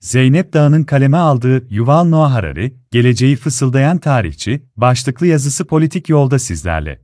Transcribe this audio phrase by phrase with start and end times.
[0.00, 7.00] Zeynep Dağ'ın kaleme aldığı Yuval Noah Harari, Geleceği Fısıldayan Tarihçi, başlıklı yazısı politik yolda sizlerle.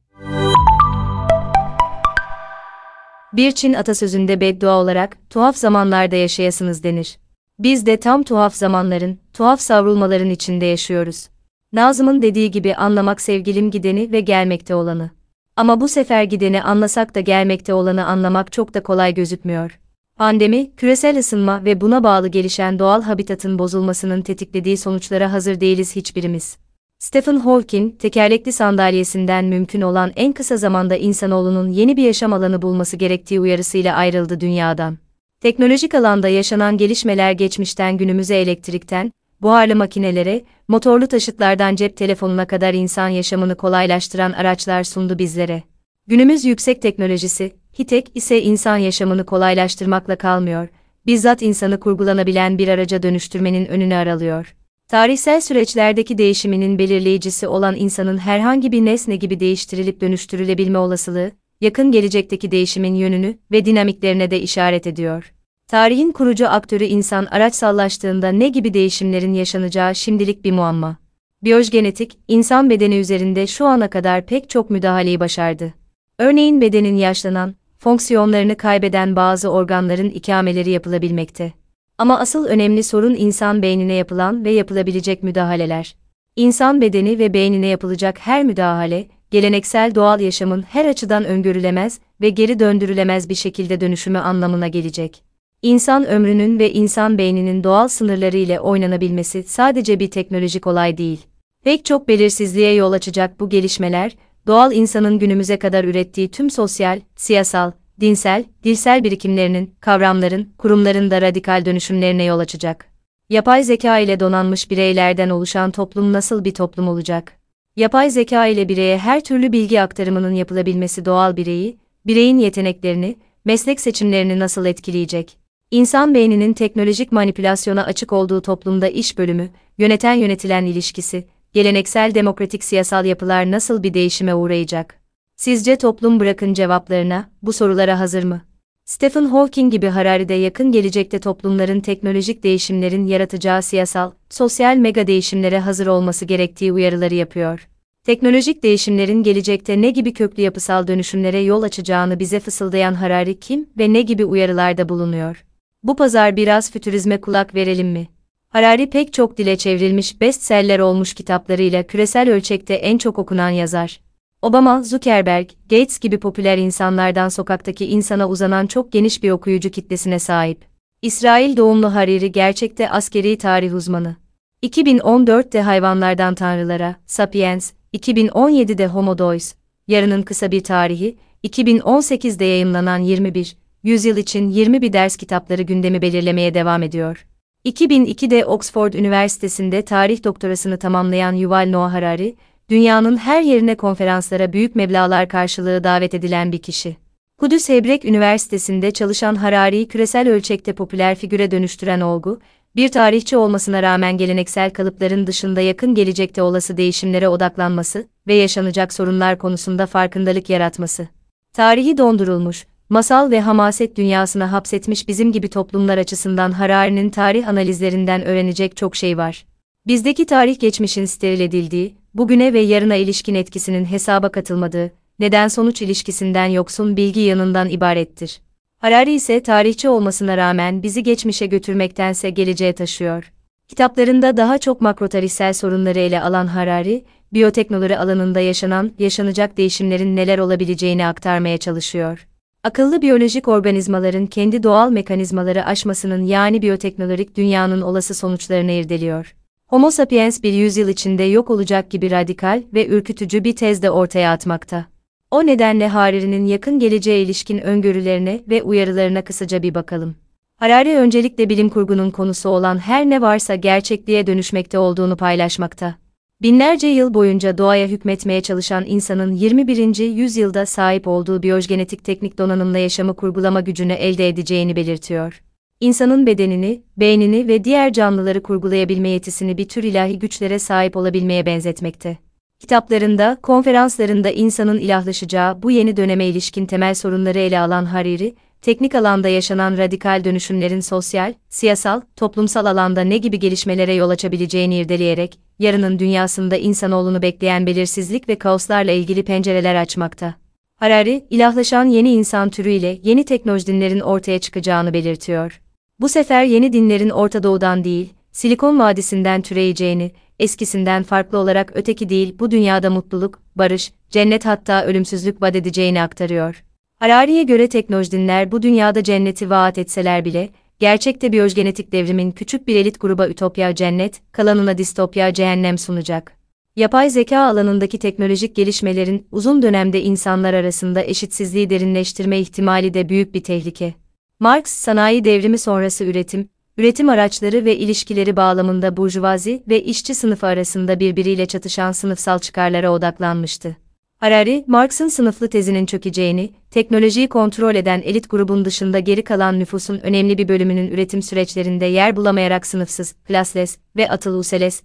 [3.32, 7.18] Bir Çin atasözünde beddua olarak, tuhaf zamanlarda yaşayasınız denir.
[7.58, 11.28] Biz de tam tuhaf zamanların, tuhaf savrulmaların içinde yaşıyoruz.
[11.72, 15.10] Nazım'ın dediği gibi anlamak sevgilim gideni ve gelmekte olanı.
[15.56, 19.78] Ama bu sefer gideni anlasak da gelmekte olanı anlamak çok da kolay gözükmüyor.
[20.16, 26.56] Pandemi, küresel ısınma ve buna bağlı gelişen doğal habitatın bozulmasının tetiklediği sonuçlara hazır değiliz hiçbirimiz.
[26.98, 32.96] Stephen Hawking, tekerlekli sandalyesinden mümkün olan en kısa zamanda insanoğlunun yeni bir yaşam alanı bulması
[32.96, 34.98] gerektiği uyarısıyla ayrıldı dünyadan.
[35.40, 39.12] Teknolojik alanda yaşanan gelişmeler geçmişten günümüze elektrikten,
[39.42, 45.62] buharlı makinelere, motorlu taşıtlardan cep telefonuna kadar insan yaşamını kolaylaştıran araçlar sundu bizlere.
[46.06, 50.68] Günümüz yüksek teknolojisi, Hitek ise insan yaşamını kolaylaştırmakla kalmıyor,
[51.06, 54.54] bizzat insanı kurgulanabilen bir araca dönüştürmenin önünü aralıyor.
[54.88, 62.50] Tarihsel süreçlerdeki değişiminin belirleyicisi olan insanın herhangi bir nesne gibi değiştirilip dönüştürülebilme olasılığı, yakın gelecekteki
[62.50, 65.32] değişimin yönünü ve dinamiklerine de işaret ediyor.
[65.68, 70.96] Tarihin kurucu aktörü insan araçsallaştığında ne gibi değişimlerin yaşanacağı şimdilik bir muamma.
[71.42, 75.74] Biyogenetik, insan bedeni üzerinde şu ana kadar pek çok müdahaleyi başardı.
[76.18, 81.52] Örneğin bedenin yaşlanan, fonksiyonlarını kaybeden bazı organların ikameleri yapılabilmekte.
[81.98, 85.96] Ama asıl önemli sorun insan beynine yapılan ve yapılabilecek müdahaleler.
[86.36, 92.58] İnsan bedeni ve beynine yapılacak her müdahale, geleneksel doğal yaşamın her açıdan öngörülemez ve geri
[92.58, 95.22] döndürülemez bir şekilde dönüşümü anlamına gelecek.
[95.62, 101.26] İnsan ömrünün ve insan beyninin doğal sınırları ile oynanabilmesi sadece bir teknolojik olay değil.
[101.64, 104.16] Pek çok belirsizliğe yol açacak bu gelişmeler,
[104.46, 111.64] doğal insanın günümüze kadar ürettiği tüm sosyal, siyasal, dinsel, dilsel birikimlerinin, kavramların, kurumların da radikal
[111.64, 112.86] dönüşümlerine yol açacak.
[113.30, 117.32] Yapay zeka ile donanmış bireylerden oluşan toplum nasıl bir toplum olacak?
[117.76, 124.38] Yapay zeka ile bireye her türlü bilgi aktarımının yapılabilmesi doğal bireyi, bireyin yeteneklerini, meslek seçimlerini
[124.38, 125.38] nasıl etkileyecek?
[125.70, 129.48] İnsan beyninin teknolojik manipülasyona açık olduğu toplumda iş bölümü,
[129.78, 134.94] yöneten yönetilen ilişkisi, geleneksel demokratik siyasal yapılar nasıl bir değişime uğrayacak?
[135.36, 138.40] Sizce toplum bırakın cevaplarına, bu sorulara hazır mı?
[138.84, 145.86] Stephen Hawking gibi Harari'de yakın gelecekte toplumların teknolojik değişimlerin yaratacağı siyasal, sosyal mega değişimlere hazır
[145.86, 147.68] olması gerektiği uyarıları yapıyor.
[148.06, 153.92] Teknolojik değişimlerin gelecekte ne gibi köklü yapısal dönüşümlere yol açacağını bize fısıldayan Harari kim ve
[153.92, 155.44] ne gibi uyarılarda bulunuyor?
[155.82, 158.15] Bu pazar biraz fütürizme kulak verelim mi?
[158.56, 164.00] Harari pek çok dile çevrilmiş bestseller olmuş kitaplarıyla küresel ölçekte en çok okunan yazar.
[164.42, 170.64] Obama, Zuckerberg, Gates gibi popüler insanlardan sokaktaki insana uzanan çok geniş bir okuyucu kitlesine sahip.
[171.02, 174.16] İsrail doğumlu Hariri gerçekte askeri tarih uzmanı.
[174.62, 179.54] 2014'te Hayvanlardan Tanrılara, Sapiens, 2017'de Homo Deus,
[179.88, 186.82] Yarının Kısa Bir Tarihi, 2018'de yayımlanan 21, Yüzyıl için 21 ders kitapları gündemi belirlemeye devam
[186.82, 187.26] ediyor.
[187.66, 192.36] 2002'de Oxford Üniversitesi'nde tarih doktorasını tamamlayan Yuval Noah Harari,
[192.70, 196.96] dünyanın her yerine konferanslara büyük meblağlar karşılığı davet edilen bir kişi.
[197.38, 202.40] Kudüs Hebrek Üniversitesi'nde çalışan Harari'yi küresel ölçekte popüler figüre dönüştüren olgu,
[202.76, 209.38] bir tarihçi olmasına rağmen geleneksel kalıpların dışında yakın gelecekte olası değişimlere odaklanması ve yaşanacak sorunlar
[209.38, 211.08] konusunda farkındalık yaratması.
[211.52, 218.76] Tarihi dondurulmuş, masal ve hamaset dünyasına hapsetmiş bizim gibi toplumlar açısından Harari'nin tarih analizlerinden öğrenecek
[218.76, 219.46] çok şey var.
[219.86, 226.96] Bizdeki tarih geçmişin steril edildiği, bugüne ve yarına ilişkin etkisinin hesaba katılmadığı, neden-sonuç ilişkisinden yoksun
[226.96, 228.40] bilgi yanından ibarettir.
[228.78, 233.32] Harari ise tarihçi olmasına rağmen bizi geçmişe götürmektense geleceğe taşıyor.
[233.68, 241.06] Kitaplarında daha çok makrotarihsel sorunları ele alan Harari, biyoteknoloji alanında yaşanan, yaşanacak değişimlerin neler olabileceğini
[241.06, 242.26] aktarmaya çalışıyor.
[242.66, 249.34] Akıllı biyolojik organizmaların kendi doğal mekanizmaları aşmasının yani biyoteknolojik dünyanın olası sonuçlarını irdeliyor.
[249.66, 254.32] Homo sapiens bir yüzyıl içinde yok olacak gibi radikal ve ürkütücü bir tez de ortaya
[254.32, 254.86] atmakta.
[255.30, 260.16] O nedenle Harari'nin yakın geleceğe ilişkin öngörülerine ve uyarılarına kısaca bir bakalım.
[260.56, 265.94] Harari öncelikle bilim kurgunun konusu olan her ne varsa gerçekliğe dönüşmekte olduğunu paylaşmakta.
[266.42, 269.98] Binlerce yıl boyunca doğaya hükmetmeye çalışan insanın 21.
[269.98, 275.42] yüzyılda sahip olduğu biyogenetik teknik donanımla yaşamı kurgulama gücünü elde edeceğini belirtiyor.
[275.80, 282.18] İnsanın bedenini, beynini ve diğer canlıları kurgulayabilme yetisini bir tür ilahi güçlere sahip olabilmeye benzetmekte.
[282.58, 288.34] Kitaplarında, konferanslarında insanın ilahlaşacağı bu yeni döneme ilişkin temel sorunları ele alan Hariri,
[288.66, 295.38] teknik alanda yaşanan radikal dönüşümlerin sosyal, siyasal, toplumsal alanda ne gibi gelişmelere yol açabileceğini irdeleyerek,
[295.58, 300.34] yarının dünyasında insanoğlunu bekleyen belirsizlik ve kaoslarla ilgili pencereler açmakta.
[300.76, 305.60] Harari, ilahlaşan yeni insan türüyle yeni teknolojilerin ortaya çıkacağını belirtiyor.
[306.00, 312.34] Bu sefer yeni dinlerin Orta Doğu'dan değil, Silikon Vadisi'nden türeyeceğini, eskisinden farklı olarak öteki değil
[312.38, 315.56] bu dünyada mutluluk, barış, cennet hatta ölümsüzlük vaat
[315.98, 316.62] aktarıyor.
[316.98, 320.48] Harari'ye göre teknolojiler bu dünyada cenneti vaat etseler bile,
[320.78, 326.32] gerçekte biyogenetik devrimin küçük bir elit gruba ütopya cennet, kalanına distopya cehennem sunacak.
[326.76, 333.42] Yapay zeka alanındaki teknolojik gelişmelerin uzun dönemde insanlar arasında eşitsizliği derinleştirme ihtimali de büyük bir
[333.42, 333.94] tehlike.
[334.40, 336.48] Marx, sanayi devrimi sonrası üretim,
[336.78, 343.85] üretim araçları ve ilişkileri bağlamında burjuvazi ve işçi sınıfı arasında birbiriyle çatışan sınıfsal çıkarlara odaklanmıştı.
[344.20, 350.38] Harari, Marx'ın sınıflı tezinin çökeceğini, teknolojiyi kontrol eden elit grubun dışında geri kalan nüfusun önemli
[350.38, 354.42] bir bölümünün üretim süreçlerinde yer bulamayarak sınıfsız, classless ve atıl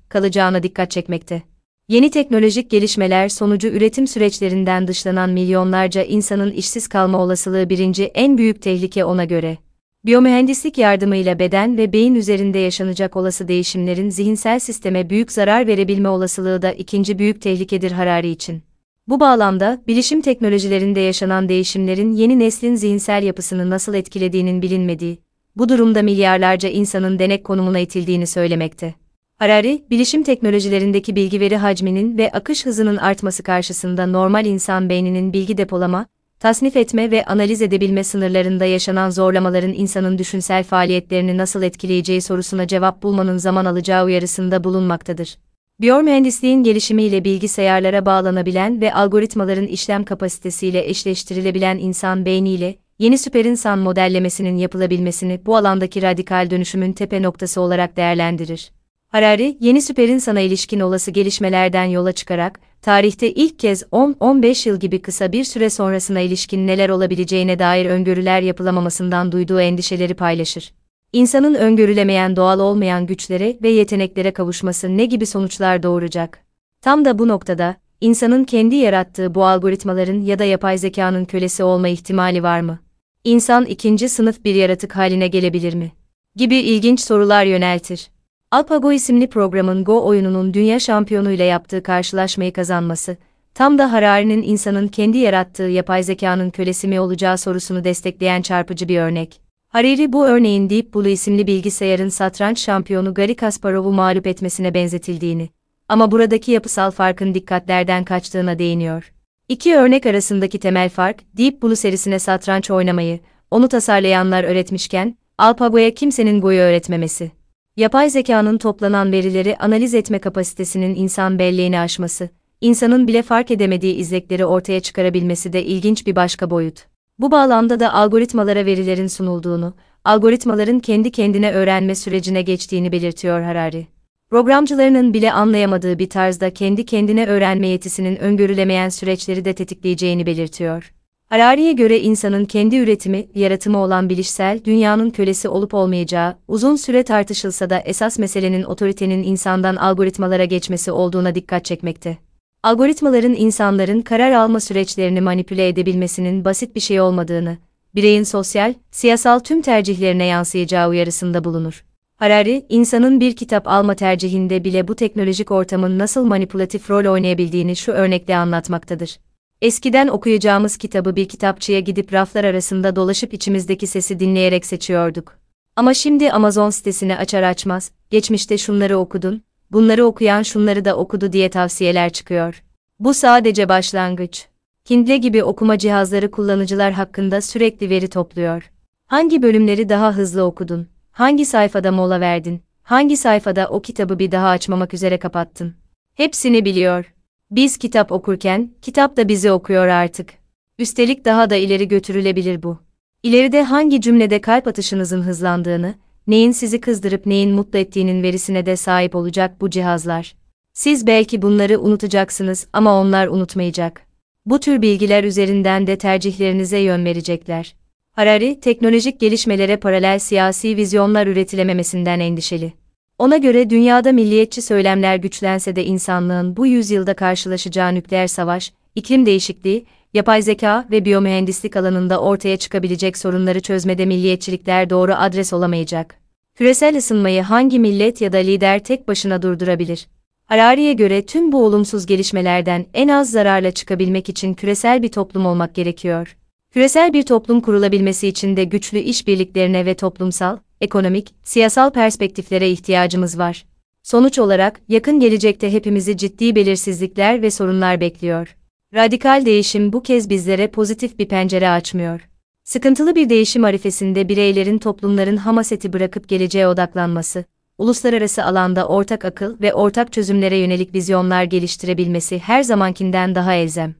[0.09, 1.41] kalacağına dikkat çekmekte.
[1.87, 8.61] Yeni teknolojik gelişmeler sonucu üretim süreçlerinden dışlanan milyonlarca insanın işsiz kalma olasılığı birinci en büyük
[8.61, 9.57] tehlike ona göre.
[10.05, 16.61] Biyomühendislik yardımıyla beden ve beyin üzerinde yaşanacak olası değişimlerin zihinsel sisteme büyük zarar verebilme olasılığı
[16.61, 18.70] da ikinci büyük tehlikedir Harari için.
[19.07, 25.19] Bu bağlamda, bilişim teknolojilerinde yaşanan değişimlerin yeni neslin zihinsel yapısını nasıl etkilediğinin bilinmediği,
[25.55, 28.93] bu durumda milyarlarca insanın denek konumuna itildiğini söylemekte.
[29.37, 35.57] Harari, bilişim teknolojilerindeki bilgi veri hacminin ve akış hızının artması karşısında normal insan beyninin bilgi
[35.57, 36.05] depolama,
[36.39, 43.03] tasnif etme ve analiz edebilme sınırlarında yaşanan zorlamaların insanın düşünsel faaliyetlerini nasıl etkileyeceği sorusuna cevap
[43.03, 45.37] bulmanın zaman alacağı uyarısında bulunmaktadır.
[45.81, 55.41] Biyomühendisliğin gelişimiyle bilgisayarlara bağlanabilen ve algoritmaların işlem kapasitesiyle eşleştirilebilen insan beyniyle, yeni süperinsan modellemesinin yapılabilmesini
[55.45, 58.71] bu alandaki radikal dönüşümün tepe noktası olarak değerlendirir.
[59.07, 65.31] Harari, yeni süperinsana ilişkin olası gelişmelerden yola çıkarak, tarihte ilk kez 10-15 yıl gibi kısa
[65.31, 70.71] bir süre sonrasına ilişkin neler olabileceğine dair öngörüler yapılamamasından duyduğu endişeleri paylaşır.
[71.13, 76.39] İnsanın öngörülemeyen doğal olmayan güçlere ve yeteneklere kavuşması ne gibi sonuçlar doğuracak?
[76.81, 81.87] Tam da bu noktada, insanın kendi yarattığı bu algoritmaların ya da yapay zekanın kölesi olma
[81.87, 82.79] ihtimali var mı?
[83.23, 85.91] İnsan ikinci sınıf bir yaratık haline gelebilir mi?
[86.35, 88.09] Gibi ilginç sorular yöneltir.
[88.51, 93.17] AlphaGo isimli programın Go oyununun dünya şampiyonuyla yaptığı karşılaşmayı kazanması,
[93.53, 98.99] tam da Harari'nin insanın kendi yarattığı yapay zekanın kölesi mi olacağı sorusunu destekleyen çarpıcı bir
[98.99, 99.50] örnek.
[99.71, 105.49] Hariri bu örneğin Deep Blue isimli bilgisayarın satranç şampiyonu Garry Kasparov'u mağlup etmesine benzetildiğini,
[105.89, 109.13] ama buradaki yapısal farkın dikkatlerden kaçtığına değiniyor.
[109.49, 113.19] İki örnek arasındaki temel fark, Deep Blue serisine satranç oynamayı,
[113.51, 117.31] onu tasarlayanlar öğretmişken, AlphaGo'ya kimsenin Go'yu öğretmemesi.
[117.77, 122.29] Yapay zekanın toplanan verileri analiz etme kapasitesinin insan belleğini aşması,
[122.61, 126.90] insanın bile fark edemediği izlekleri ortaya çıkarabilmesi de ilginç bir başka boyut.
[127.21, 129.73] Bu bağlamda da algoritmalara verilerin sunulduğunu,
[130.05, 133.87] algoritmaların kendi kendine öğrenme sürecine geçtiğini belirtiyor Harari.
[134.29, 140.93] Programcılarının bile anlayamadığı bir tarzda kendi kendine öğrenme yetisinin öngörülemeyen süreçleri de tetikleyeceğini belirtiyor.
[141.29, 147.69] Harari'ye göre insanın kendi üretimi, yaratımı olan bilişsel dünyanın kölesi olup olmayacağı, uzun süre tartışılsa
[147.69, 152.17] da esas meselenin otoritenin insandan algoritmalara geçmesi olduğuna dikkat çekmekte.
[152.63, 157.57] Algoritmaların insanların karar alma süreçlerini manipüle edebilmesinin basit bir şey olmadığını,
[157.95, 161.85] bireyin sosyal, siyasal tüm tercihlerine yansıyacağı uyarısında bulunur.
[162.15, 167.91] Harari, insanın bir kitap alma tercihinde bile bu teknolojik ortamın nasıl manipülatif rol oynayabildiğini şu
[167.91, 169.19] örnekle anlatmaktadır.
[169.61, 175.37] Eskiden okuyacağımız kitabı bir kitapçıya gidip raflar arasında dolaşıp içimizdeki sesi dinleyerek seçiyorduk.
[175.75, 181.49] Ama şimdi Amazon sitesini açar açmaz, geçmişte şunları okudun, bunları okuyan şunları da okudu diye
[181.49, 182.63] tavsiyeler çıkıyor.
[182.99, 184.45] Bu sadece başlangıç.
[184.85, 188.71] Kindle gibi okuma cihazları kullanıcılar hakkında sürekli veri topluyor.
[189.07, 190.87] Hangi bölümleri daha hızlı okudun?
[191.11, 192.61] Hangi sayfada mola verdin?
[192.83, 195.75] Hangi sayfada o kitabı bir daha açmamak üzere kapattın?
[196.15, 197.13] Hepsini biliyor.
[197.51, 200.33] Biz kitap okurken, kitap da bizi okuyor artık.
[200.79, 202.79] Üstelik daha da ileri götürülebilir bu.
[203.23, 205.95] İleride hangi cümlede kalp atışınızın hızlandığını,
[206.27, 210.35] neyin sizi kızdırıp neyin mutlu ettiğinin verisine de sahip olacak bu cihazlar.
[210.73, 214.01] Siz belki bunları unutacaksınız ama onlar unutmayacak.
[214.45, 217.75] Bu tür bilgiler üzerinden de tercihlerinize yön verecekler.
[218.11, 222.73] Harari, teknolojik gelişmelere paralel siyasi vizyonlar üretilememesinden endişeli.
[223.17, 229.85] Ona göre dünyada milliyetçi söylemler güçlense de insanlığın bu yüzyılda karşılaşacağı nükleer savaş, iklim değişikliği,
[230.13, 236.15] yapay zeka ve biyomühendislik alanında ortaya çıkabilecek sorunları çözmede milliyetçilikler doğru adres olamayacak.
[236.57, 240.07] Küresel ısınmayı hangi millet ya da lider tek başına durdurabilir?
[240.45, 245.75] Harari'ye göre tüm bu olumsuz gelişmelerden en az zararla çıkabilmek için küresel bir toplum olmak
[245.75, 246.37] gerekiyor.
[246.73, 253.65] Küresel bir toplum kurulabilmesi için de güçlü işbirliklerine ve toplumsal, ekonomik, siyasal perspektiflere ihtiyacımız var.
[254.03, 258.55] Sonuç olarak, yakın gelecekte hepimizi ciddi belirsizlikler ve sorunlar bekliyor.
[258.93, 262.29] Radikal değişim bu kez bizlere pozitif bir pencere açmıyor.
[262.63, 267.45] Sıkıntılı bir değişim arifesinde bireylerin toplumların hamaseti bırakıp geleceğe odaklanması,
[267.77, 273.95] uluslararası alanda ortak akıl ve ortak çözümlere yönelik vizyonlar geliştirebilmesi her zamankinden daha elzem.